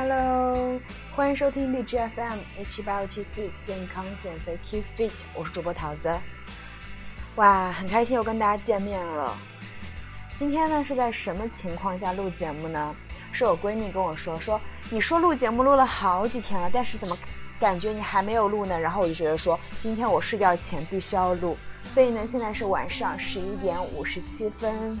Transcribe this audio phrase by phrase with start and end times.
[0.00, 0.78] Hello，
[1.16, 6.16] 欢迎收听荔枝 FM 一七八五七四健康减肥 Keep Fit，我是主播桃子。
[7.34, 9.36] 哇，很开心又跟大家见面了。
[10.36, 12.94] 今天呢是在什么情况下录节目呢？
[13.32, 17.18] 是我闺蜜跟我说，说你说录节目录了好几天了，但是怎么
[17.58, 18.78] 感觉你还没有录呢？
[18.78, 21.58] 然后我就觉得说，今天我睡觉前必须要录。
[21.88, 24.96] 所以呢，现在是晚上十一点五十七分。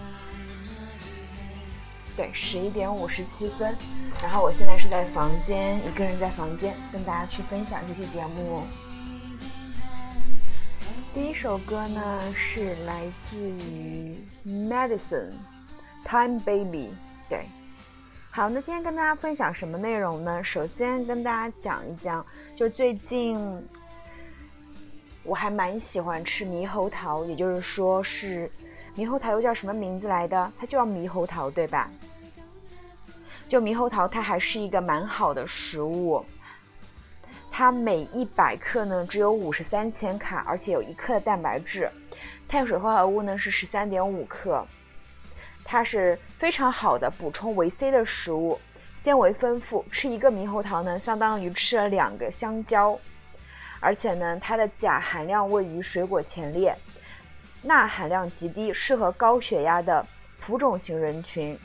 [2.16, 3.76] 对，十一点五十七分。
[4.20, 8.62] 然后我现在是在房间，一个人在房间跟大家去分享这期节目。
[11.14, 15.30] 第一首歌呢是来自于 Medicine
[16.04, 16.90] Time Baby。
[17.28, 17.46] 对，
[18.30, 20.42] 好，那今天跟大家分享什么内容呢？
[20.42, 22.24] 首先跟大家讲一讲，
[22.56, 23.38] 就最近
[25.22, 28.50] 我还蛮喜欢吃猕猴桃，也就是说是
[28.96, 30.52] 猕猴桃又叫什么名字来的？
[30.58, 31.88] 它就叫猕猴桃，对吧？
[33.48, 36.22] 就猕猴桃，它还是一个蛮好的食物。
[37.50, 41.90] 它每一百克呢只有五十三千卡，而且有一克的蛋白质，
[42.46, 44.64] 碳水化合物呢是十三点五克。
[45.64, 48.60] 它是非常好的补充维 C 的食物，
[48.94, 49.84] 纤维丰富。
[49.90, 52.98] 吃一个猕猴桃呢，相当于吃了两个香蕉。
[53.80, 56.76] 而且呢，它的钾含量位于水果前列，
[57.62, 61.58] 钠含量极低，适合高血压的浮肿型人群。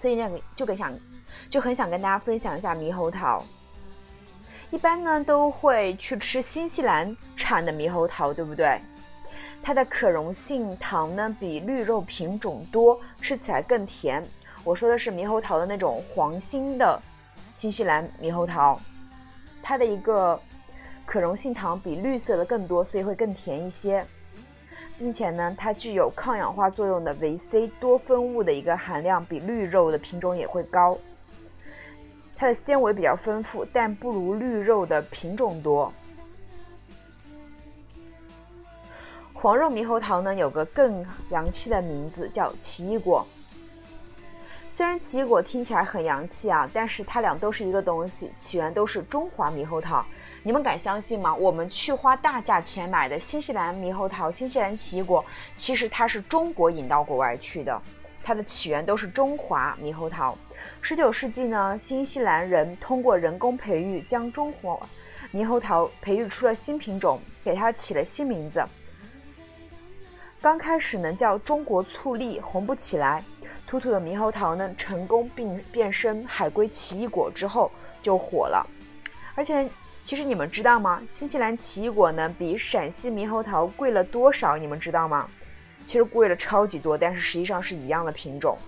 [0.00, 0.98] 所以那个就很想，
[1.50, 3.44] 就很想跟大家分享一下猕猴桃。
[4.70, 8.80] 一般呢都会去吃新西兰产的猕猴桃，对不对？
[9.62, 14.26] 它的可溶性糖呢比绿肉品种多，吃起来更甜。
[14.64, 16.98] 我说的是猕猴桃的那种黄心的
[17.52, 18.80] 新西兰猕猴桃，
[19.62, 20.40] 它的一个
[21.04, 24.02] 可溶性糖比绿色的更多，所以会更甜一些。
[25.00, 30.98] 并且呢，它具有抗氧化作用的维 C 多酚物的一个含量比绿肉的品种也会高。
[32.36, 35.90] 它的纤维比较丰富，但不如绿肉的品种多。
[39.32, 43.26] 黄肉猕猴桃呢，有个更洋气的名字叫奇异果。
[44.70, 50.04] 虽然奇异果听起来很洋气啊，但是它俩都是一个东西，起源都是中华猕猴桃。
[50.42, 51.34] 你们敢相信吗？
[51.34, 55.22] 我们去花大价钱买的新西兰猕猴桃、新西兰奇异果，
[55.54, 57.78] 其实它是中国引到国外去的，
[58.22, 60.34] 它的起源都是中华猕猴桃。
[60.80, 64.80] 十九世纪呢，新西兰人通过人工培育，将中华
[65.34, 68.66] 猕猴桃培育出了新品种，给它起了新名字。
[70.40, 73.22] 刚开始呢叫中国醋栗，红不起来。
[73.66, 78.66] 土土的猕猴桃呢，成功并变身海龟奇异果之后就火了，
[79.34, 79.68] 而且。
[80.10, 81.00] 其实你们知道吗？
[81.08, 84.56] 新西兰奇异果呢比陕西猕猴桃贵了多少？
[84.56, 85.30] 你们知道吗？
[85.86, 88.58] 其实贵了超级多，但是实际上是一样的品种。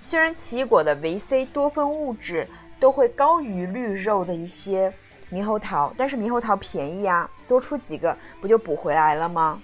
[0.00, 2.46] 虽然奇异果的维 C 多酚物质
[2.78, 4.92] 都会高于绿肉的一些
[5.32, 9.60] 猕猴桃，但是猕猴桃便宜啊，多出几个不就补回来了吗？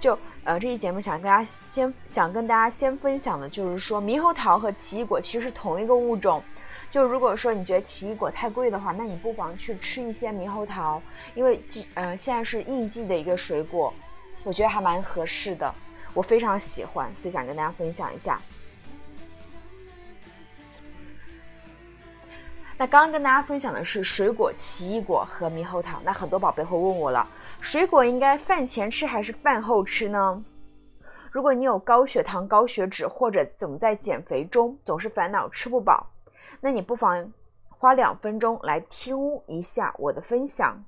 [0.00, 0.18] 就。
[0.50, 6.42] 呃，这期节目想跟大家先想跟大家先分享的就是说，猕猴桃和奇异果其实是同一个物种。
[6.90, 11.00] 就如果说你觉得奇异果太贵的话，那你不妨去吃一些猕猴桃，
[11.36, 13.94] 因为季呃现在是应季的一个水果，
[14.42, 15.72] 我觉得还蛮合适的，
[16.14, 18.42] 我非常喜欢，所以想跟大家分享一下。
[22.76, 27.30] 那刚刚跟大家分享的是水果奇异果和猕猴桃，那很多宝贝会问我了。
[27.60, 30.42] 水果应该饭前吃还是饭后吃呢？
[31.30, 36.10] 如果你有高血糖、高血脂，或者总在减肥中，总是烦恼吃不饱，
[36.60, 37.32] 那你不妨
[37.68, 39.16] 花两分钟来听
[39.46, 40.84] 一下我的分享。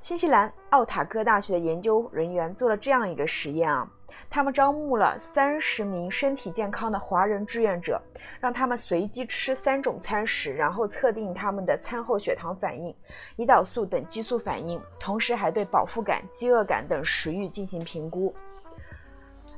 [0.00, 3.88] 新西兰奥塔哥大学的研究人员做了这样一个实验啊。
[4.30, 8.00] 他们招募了三十名身体健康的华人志愿者，
[8.38, 12.94] 让他们随机吃三种餐食，然后测定他们的餐后血糖反应、
[13.36, 18.32] 胰岛素等激素反应，同时还对饱腹感、饥饿感等食欲进行评估。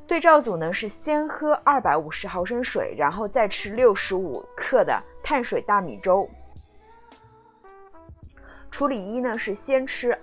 [0.06, 6.26] 对照组呢是先喝二百五十毫升水，然后再吃六十五克的碳水大米粥。
[8.70, 10.18] 处理一呢是先吃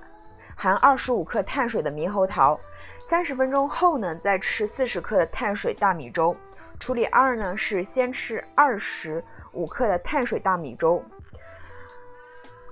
[0.55, 2.59] 含二十五克碳水的猕猴桃。
[3.05, 6.35] 三十分钟后呢，再吃四十克的碳水大米粥。
[6.79, 11.03] 处理二呢是先吃二十五克的碳水大米粥。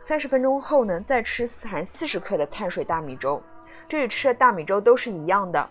[0.06, 3.41] 三十分钟后呢，再吃含四十克的碳水大米粥。
[3.89, 5.68] 这里吃的大米粥都是一样的，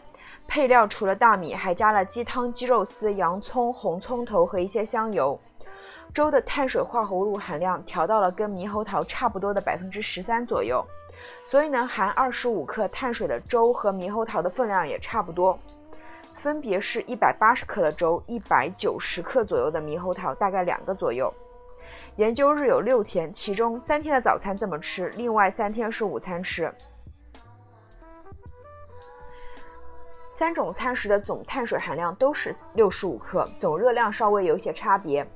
[0.46, 5.38] 配料除了大米，还加了鸡汤、鸡肉丝、洋葱、红葱头和一些香油。
[6.12, 10.84] 粥的碳水化合物含量调到了跟猕猴桃差不多的百分之十三左右，
[11.44, 15.58] 所以呢，含二十五克碳水的粥和猕猴桃的分量也差不多，
[16.34, 21.32] 分别是一百八十克的粥，一百九十克左右的猕猴桃，大概两个左右。
[22.16, 26.72] 研究日有六天，其中三天的早餐这么吃，另外三天是午餐吃。
[30.28, 35.26] 三种餐食的总碳水含量都是六十五克，总热量稍微有些差别。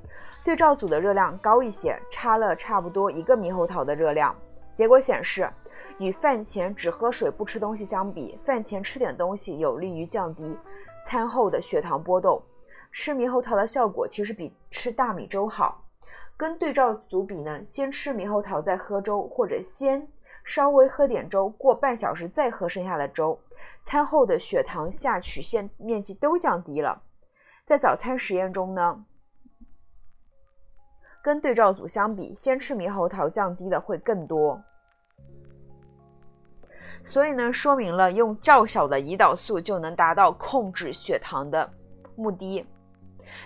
[0.42, 4.34] 对照组的热量高一些，差了差不多一个猕猴桃的热量。
[4.72, 5.50] 结果显示，
[5.98, 10.56] 与饭前只喝水不吃东西相比，饭前吃点东西有利于降低
[11.04, 12.42] 餐后的血糖波动。
[12.92, 15.84] 吃猕猴桃的效果其实比吃大米粥好。
[16.36, 20.08] 跟对照组比呢，先吃猕猴桃再喝粥，或者先。
[20.42, 23.38] 稍微喝点粥，过半小时再喝剩下的粥，
[23.84, 27.02] 餐后的血糖下曲线面积都降低了。
[27.66, 29.04] 在早餐实验中呢，
[31.22, 34.60] 跟对照组相比，先吃猕猴桃降低的会更多。
[37.02, 41.70] 所以呢，说明了用较小的胰岛素就能达到控制血糖的
[42.14, 42.64] 目的，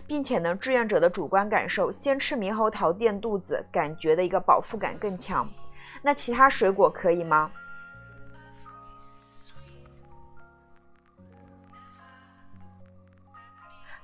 [0.07, 5.49] 并且呢，志愿者的主观感受，先吃猕猴桃垫肚子，感觉的一个饱腹感更强。
[6.03, 7.51] 那其他水果可以吗？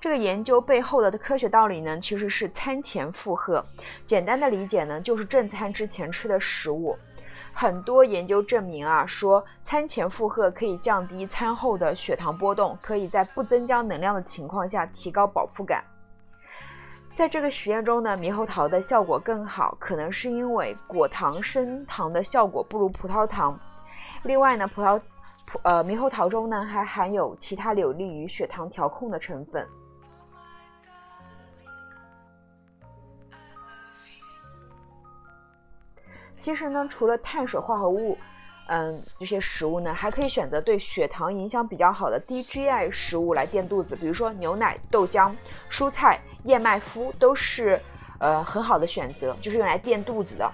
[0.01, 3.63] 这个研究背后的科学道理呢，其实是餐前负荷。
[4.07, 6.97] 简单的理解呢，就是正餐之前吃的食物。
[7.53, 15.85] 很多研究证明啊，说餐前负荷可以降低餐后的血糖波动，可以在不增加能量的情况下提高饱腹感。
[17.13, 23.59] 在这个实验中呢，猕猴桃的效果更好，可能是因为果糖升糖的效果不如葡萄糖。
[24.23, 24.99] 另外呢，葡萄
[25.63, 29.69] 呃猕猴桃中呢还含有其他有利于血糖调控的成分。
[36.41, 38.17] 其实呢，除了碳水化合物。
[38.73, 45.33] 嗯，这些食物呢，还可以选择对血糖影响比较好的低 GI 食物来垫肚子，比如说牛奶、豆浆、
[45.69, 47.81] 蔬菜、燕麦麸都是
[48.21, 50.49] 呃很好的选择，就是用来垫肚子的。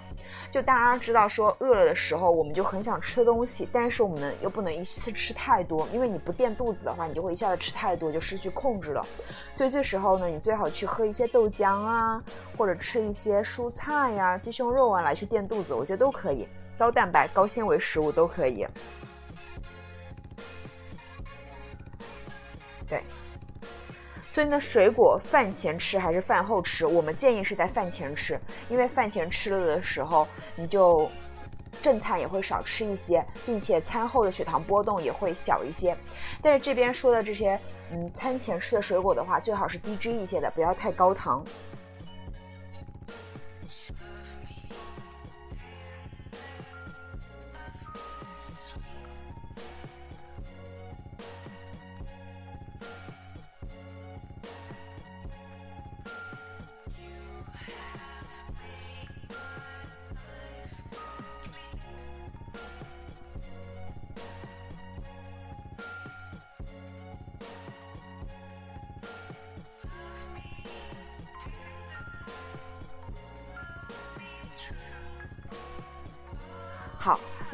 [0.57, 9.07] 就大家知道说饿了的时候，我们就很想吃东西，但是我们又不能一次吃太多，因为你不垫肚子的话，你就会一下子吃太多，就失去控制了。
[9.53, 12.23] 所以这时候呢，你最好去喝一些豆浆啊，
[12.57, 16.49] 或者吃一些蔬菜呀、鸡胸肉啊来去垫肚子，我觉得都可以。
[16.79, 18.67] 高蛋白、高纤维食物都可以。
[24.37, 26.85] 所以呢，水果饭前吃还是饭后吃？
[26.85, 28.39] 我们建议是在饭前吃，
[28.69, 31.11] 因为饭前吃了的时候，你就
[31.81, 35.97] 正餐也会少吃一些，并且餐后的血糖波动也会小一些。
[36.43, 37.59] 但是这边说的这些，
[37.91, 41.43] 嗯，餐前吃的水果的话，最好是低脂一些的，不要太高糖。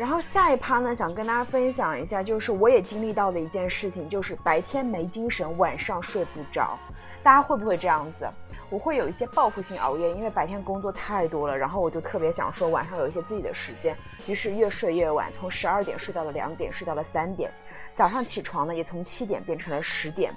[0.02, 6.76] 然后下一趴呢，想跟大家分享一下，就是我也经历到的一件事情，就是白天没精神，晚上睡不着。
[7.23, 8.28] 大家会不会这样子？
[8.68, 17.49] 我会有一些报复性熬夜，因为白天工作太多了，然后我就特别想说晚上有一些自己的时间，于是越睡越晚，从十二点睡到了两点，睡到了三点，
[17.94, 20.35] 早上起床呢也从七点变成了十点，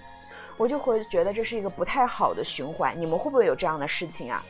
[0.58, 2.94] 我就会觉得这是一个不太好的循环。
[2.96, 4.46] 你们会不会有这样的事情啊？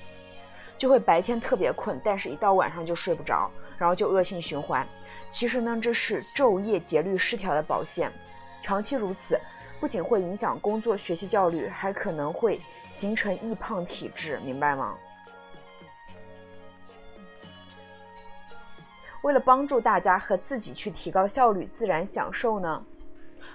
[0.78, 3.50] 就会白天特别困，但是一到晚上就睡不着。
[3.78, 4.88] 然后就恶性循环，
[5.30, 8.12] 其实呢，这是昼夜节律失调的表现，
[8.62, 9.38] 长期如此，
[9.80, 14.96] 不仅会影响工作学习效率，还可能会形成易胖体质，明白吗？
[19.24, 22.84] 为了帮助大家和自己去提高效率、自然享受呢，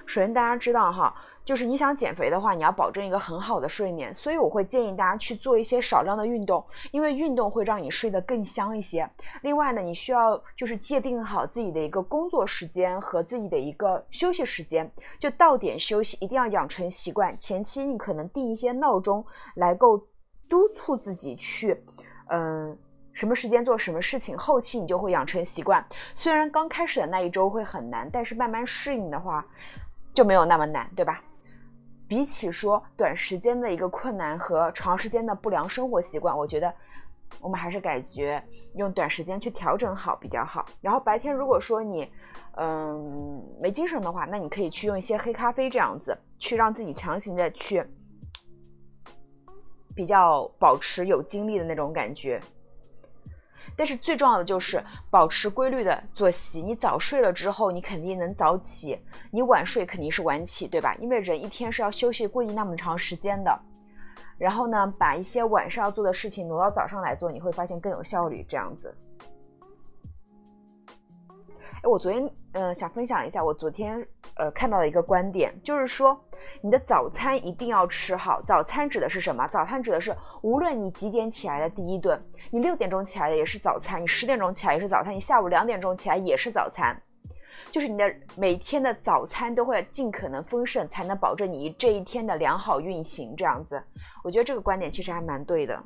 [0.04, 1.14] 首先大家知道哈。
[1.44, 9.09] 就是你想减肥的话，你要保证一个很好的睡眠，所以我会建议大家去做一些少量的运动，因为运动会让你睡得更香一些。
[9.42, 17.37] 另外呢，你需要就是界定好自己的一个工作时间和自己的一个休息时间，就到点休息，一定要养成习惯。
[17.37, 19.25] 前期你可能定一些闹钟
[19.56, 19.99] 来够
[20.49, 21.82] 督促自己去，
[22.28, 22.78] 嗯，
[23.12, 25.85] 什么时间做什么事情，后期你就会养成习惯。
[26.14, 29.44] 虽然刚开始的那一周会很难，但是慢慢适应的话
[30.14, 31.20] 就没有那么难，对吧？
[32.10, 36.74] 比起说短时间的一个困难和长时间的不良生活习惯，我觉得
[37.40, 38.42] 我们还是感觉
[38.74, 40.66] 用短时间去调整好比较好。
[40.80, 42.10] 然后白天如果说你
[42.56, 47.86] 嗯没精神的话，那你可以去用一些黑咖啡这样子，去让自己强行的去
[49.94, 52.42] 比较保持有精力的那种感觉。
[53.80, 56.60] 但是最重要的就是保持规律的作息。
[56.60, 58.94] 你早睡了之后，你肯定能早起；
[59.30, 60.94] 你晚睡肯定是晚起，对吧？
[61.00, 63.58] 因为人一天是要休息固定那么长时间的。
[64.37, 68.44] 然后呢，把一些晚上要做的事情挪到早上来做，你会发现更有效率。
[68.46, 68.94] 这样子。
[71.76, 76.18] 哎，我昨天嗯想分享一下，我昨天呃看到的一个观点，就是说
[76.60, 78.40] 你的早餐一定要吃好。
[78.42, 79.46] 早餐指的是什么？
[79.48, 86.94] 早餐指的是无论你几点起来的第一顿，你六点钟起来的也是早餐，你十点钟起来也是早餐，你下午两点钟起来也是早餐，
[87.70, 88.04] 就是你的
[88.36, 93.34] 每天的早餐都会尽可能丰盛，才能保证你这一天的良好运行。
[93.36, 93.82] 这样子，
[94.22, 95.82] 我觉得这个观点其实还蛮对的。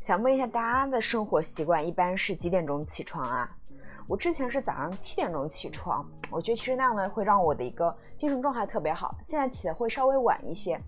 [0.00, 3.54] 想问一下大家的生活习惯一般是几点钟起床啊？
[4.08, 9.14] 我之前是早上七点钟起床，我觉得其实那样呢会让我的一个精神状态特别好。
[9.22, 10.80] 现在起的会稍微晚一些，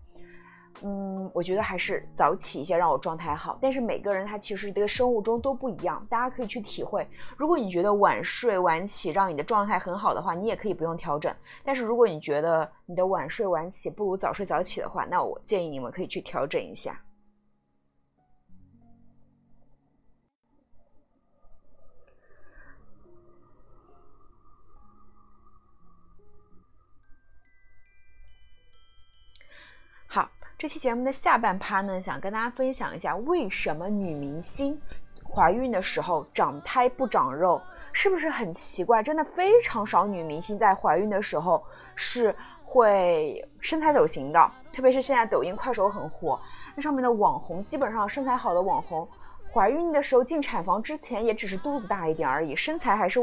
[0.81, 3.59] 嗯，我觉得还是早起一些让我状态好。
[3.61, 7.07] 但是每个人他其实这个生物钟都不一样，大家可以去体会。
[7.37, 11.31] 如果你觉得晚睡晚起让你的状态很好的话，你也可以不用调整。
[11.63, 16.99] 但是如果你觉得你的晚睡晚起不如早睡早起的话，那我建议你们可以去调整一下。
[30.63, 34.81] 这期节目的下半趴呢，想跟大家分享一下，为什么女明星
[35.29, 37.61] 怀孕的时候长胎不长肉，
[37.93, 39.03] 是不是很奇怪？
[39.03, 41.61] 真的非常少女明星在怀孕的时候
[41.97, 46.39] 是会身材走形的，特别是现在抖音、快手很火，
[46.77, 49.09] 那上面的网红，基本上身材好的网红，
[49.53, 53.19] 怀孕的时候进产房之前也只是肚子大一点而已，身材还是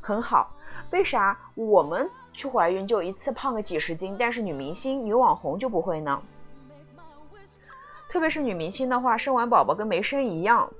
[0.00, 0.50] 很好。
[0.90, 2.10] 为啥我们？
[2.32, 6.20] 去怀孕就一次胖个几十斤，但是女明星、女网红就不会呢。
[8.14, 10.72] 特别是女明星的话，生完宝宝跟没生一样。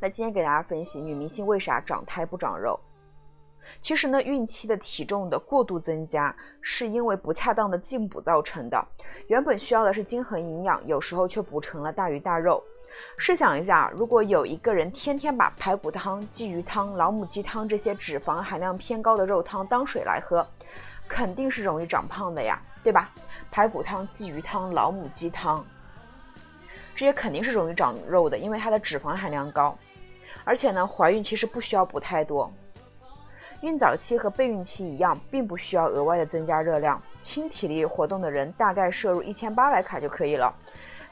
[0.00, 2.80] 那今天给大家分析女明星为啥长胎不长肉。
[3.82, 8.82] 其实呢，孕期的体重的过度增加是因为不恰当的进补造成的。
[9.26, 12.64] 原本需要的是均衡营养，有时候却补成了大鱼大肉。
[13.18, 20.46] 试想一下，如果有一个人天天把排骨汤、鲫鱼汤、老母鸡汤这些脂肪含量偏高的肉汤当水来喝，
[21.06, 23.10] 肯定是容易长胖的呀，对吧？
[23.54, 25.64] 排骨汤、鲫鱼汤、老母鸡汤，
[26.96, 29.78] 这些肯定是容易长肉的，因为它的脂肪含量高。
[30.42, 32.52] 而且呢，怀孕其实不需要补太多，
[33.60, 37.00] 孕早期和备孕期一样，并不需要额外的增加热量。
[37.22, 40.52] 轻体力活动的人大概摄入一千八百卡就可以了。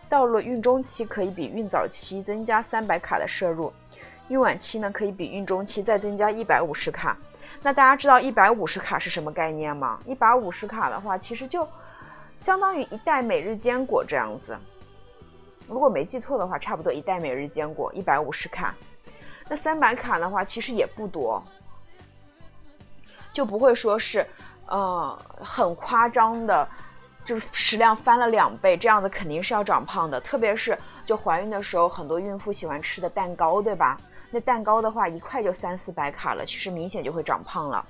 [0.08, 3.72] 到了孕中期，可以比孕早期增加三百卡的摄入；
[4.26, 7.16] 孕晚期呢，可以比孕中期再增加一百五十卡。
[7.62, 10.00] 那大家知道一百五十卡是什么概念吗？
[10.04, 11.64] 一百五十卡的话，其实就
[12.42, 14.58] 相当于一袋每日坚果这样子。
[15.68, 18.74] 如果没记错的话，差不多一袋每日坚果一百五十卡。
[19.48, 21.40] 那三百卡的话，其实也不多，
[23.32, 24.26] 就不会说是
[24.66, 26.68] 呃很夸张的。
[27.24, 30.20] 就是食量翻了两倍，这样子肯定是要长胖的。
[30.20, 33.96] 特别是就怀孕的时候，很多孕妇喜欢吃的蛋糕，对吧？
[34.32, 37.86] 那蛋糕的话，一块就三四百卡了，其实明显就会长胖了。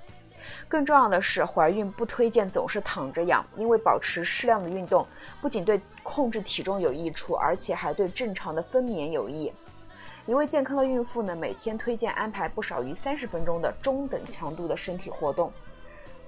[0.68, 5.06] 更重要的是，怀孕不推荐总是躺着养，因为保持适量的运动，
[5.40, 9.52] 不仅对控制体重有益处，而且还对正常的分娩有益。
[10.26, 15.52] 一位健康的孕妇呢，每天推荐安排不少于三十分钟的中等强度的身体活动，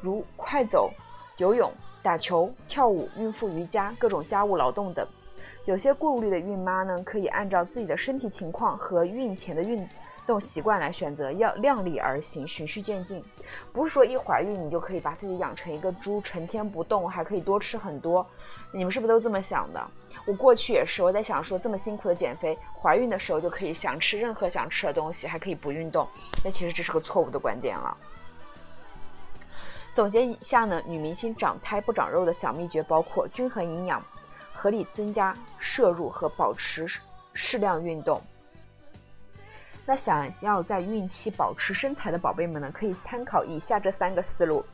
[0.01, 0.93] 如快走、
[1.39, 1.73] 游泳。
[2.03, 5.07] 打球、跳舞、孕妇瑜伽、各种家务劳动等，
[5.65, 9.89] 有些顾虑的孕妈呢，可以按照自己的身体情况和孕前的运
[10.27, 13.23] 这种习惯来选择，要量力而行，循序渐进。
[13.73, 18.27] 不是说一怀孕你就可以把自己养成一个猪，成天不动，还可以多吃很多。
[18.73, 19.87] 你们是不是都这么想的？
[20.27, 26.09] 我过去也是，我在想说这么辛苦的减肥，怀孕的时候就可以想吃任何想吃的东西，还可以不运动。
[26.43, 27.95] 那其实这是个错误的观点了。
[29.95, 34.03] 总结一下呢，女明星长胎不长肉的小秘诀包括均衡营养、
[34.55, 36.89] 合理增加摄入和保持
[37.35, 38.21] 适量运动。
[39.87, 44.65] 那想要在孕期保持身材的宝贝们呢，可以参考以下这三个思路：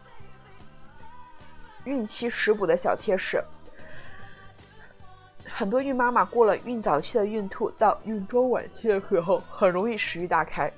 [1.84, 3.42] 孕期食补的小贴士。
[5.52, 10.72] 很多孕妈妈过了孕早期的孕吐到孕中晚期的时候，很容易食欲大开，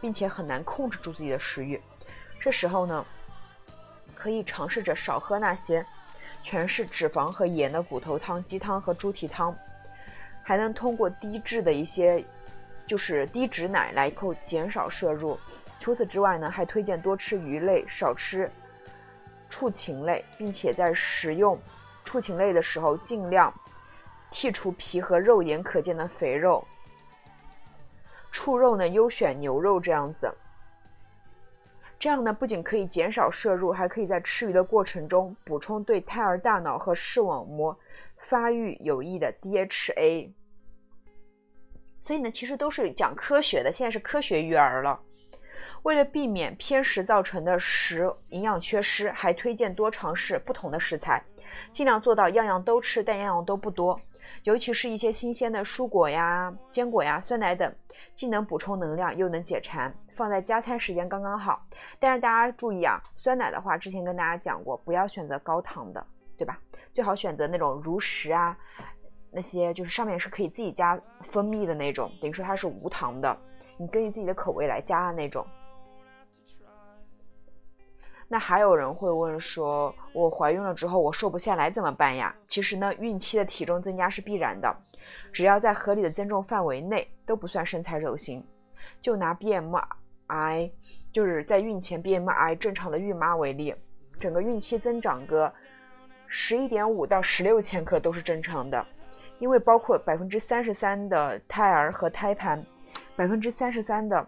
[0.00, 1.80] 并且很难控制住自己的食欲。
[2.38, 3.04] 这时候呢，
[4.14, 5.84] 可以尝试着少喝那些
[6.42, 9.56] 全是脂肪和盐的骨头汤、鸡汤和猪蹄汤，
[10.42, 12.24] 还能通过低脂的一些，
[12.90, 15.38] 就是低脂奶来够减少摄入。
[15.78, 18.50] 除此之外呢，还推荐多吃鱼类，少吃
[19.48, 21.56] 畜禽类，并且在食用
[22.04, 23.54] 畜禽类的时候尽量。
[24.32, 26.66] 剔除皮和肉眼可见的肥肉，
[28.32, 30.34] 畜肉呢优选牛肉这样子。
[31.96, 37.78] 这样呢不仅可以减少摄入，还可以在吃鱼的过程中补充对胎儿大脑和视网膜
[38.16, 40.32] 发育有益的 DHA。
[42.00, 44.98] 所以呢，其实都是讲科学的，现在是科学育儿了。
[45.82, 51.22] 为了避免偏食造成的食营养缺失，还推荐多尝试不同的食材，
[51.70, 53.98] 尽量做到样样都吃，但样样都不多。
[54.44, 57.74] 尤其是一些新鲜的蔬果呀、坚果呀、酸奶等，
[58.14, 61.66] 既能补充能量又能解馋，放在加餐时间刚刚好。
[61.98, 66.58] 但是大家注意啊，酸奶的话，之前跟大家讲过，不要选择高糖的，对吧？
[66.92, 68.56] 最好选择那种如实啊，
[69.30, 73.36] 那些就是上面是可以自己加蜂蜜的那种，等于说它是无糖的，
[73.76, 75.46] 你根据自己的口味来加的那种。
[78.32, 82.32] 那还有人会问说，我怀孕了之后我瘦不下来怎么办呀？
[82.46, 84.72] 其实呢，孕期的体重增加是必然的，
[85.32, 88.44] 只要在合理的增重范围内，都不算身材走形。
[89.00, 90.70] 就拿 BMI，
[91.12, 93.74] 就是在孕前 BMI 正常的孕妈为例，
[94.18, 95.52] 整个孕期增长个
[96.28, 98.86] 十一点五到十六千克都是正常的，
[99.40, 102.64] 因为包括百分之三十三的胎儿和胎盘，
[103.16, 104.24] 百分之三十三的。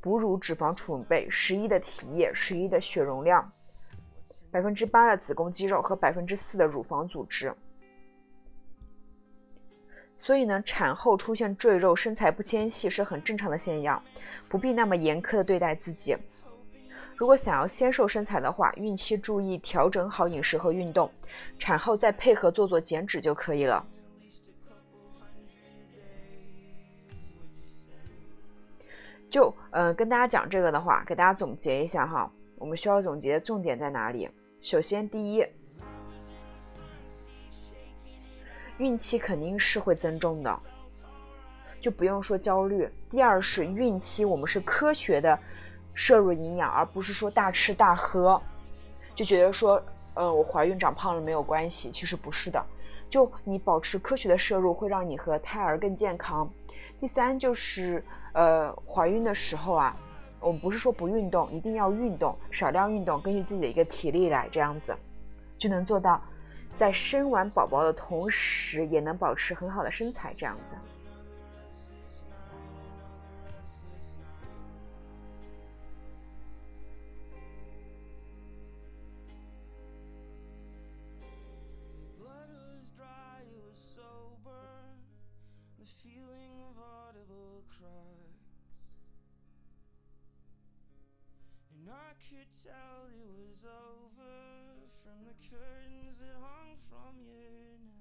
[0.00, 3.48] 哺乳脂肪储备，十一的体液，十一的血容量，
[4.50, 7.54] 百分之八的子宫肌肉和百分之四的乳房组织。
[10.18, 14.02] 所以呢，产后出现赘肉、身材不纤细是很正常的现象，
[14.48, 16.16] 不必那么严苛的对待自己。
[17.14, 21.08] 如果想要纤瘦身材的话，孕期注意调整好饮食和运动，
[21.60, 23.86] 产后再配合做做减脂就可以了。
[29.32, 32.30] 就嗯，跟大家讲这个的话，给大家总结一下哈。
[32.58, 34.28] 我们需要总结的重点在哪里？
[34.60, 35.42] 首先，第一，
[38.76, 40.60] 孕期肯定是会增重的，
[41.80, 42.86] 就不用说焦虑。
[43.08, 45.36] 第二是孕期我们是科学的
[45.94, 48.38] 摄入营养，而不是说大吃大喝，
[49.14, 52.62] 就觉得说，呃，我怀孕长胖了没有关系，其实不是的。
[53.08, 56.46] 就你保持科学的摄入，会让你和胎儿更健康。
[57.02, 58.00] 第三就是，
[58.32, 59.92] 呃，怀孕的时候啊，
[60.38, 64.94] 我们不是说不运动，一定要运动，少量运动，根据自己的一个体力来，这样子
[65.58, 66.22] 就能做到，
[66.76, 70.76] 在生完宝宝的同时，也能保持很好的身材，这样子。
[91.92, 94.32] I could tell you was over
[95.04, 97.98] from the curtains and home from your night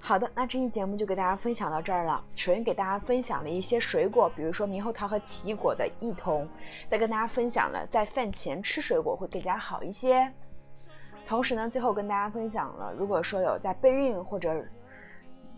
[0.00, 2.24] 好的，那这期节目就给大家分享到这儿了。
[2.36, 6.48] 首先给大家分享了一些水果，比如说猕猴桃和奇异果的异同，
[6.88, 10.32] 再跟大家分享了在饭前吃水果会更加好一些。
[11.26, 14.64] 同时呢，最后跟大家分享了，如果说有在备孕或者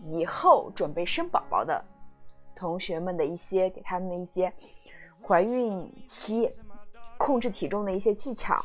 [0.09, 1.83] 以后准备生宝宝的
[2.55, 4.51] 同学们的一些给他们的一些
[5.21, 6.49] 怀孕期
[7.17, 8.63] 控制体重的一些技巧。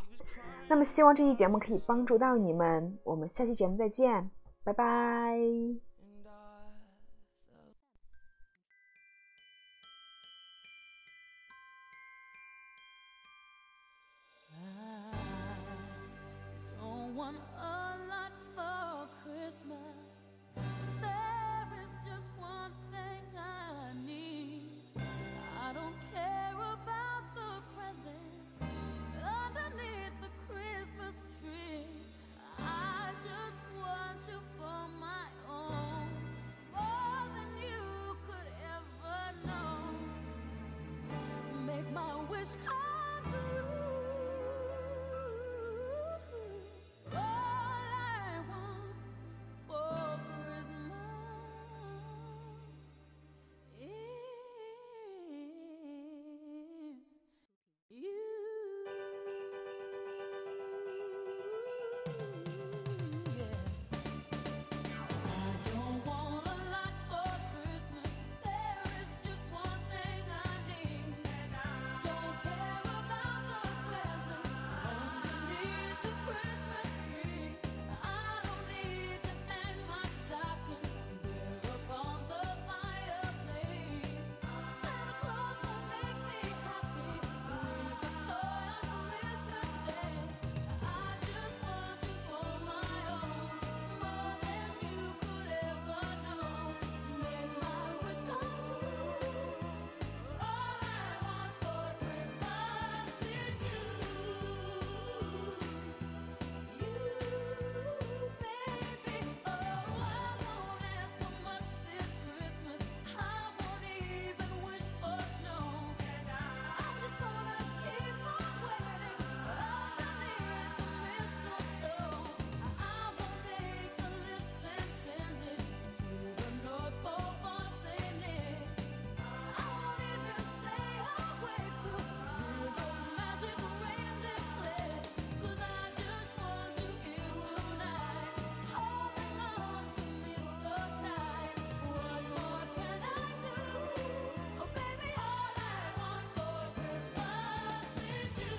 [0.66, 4.30] 那么希望这期节目可以帮助到你们，我们下期节目再见。
[4.64, 5.93] 拜拜。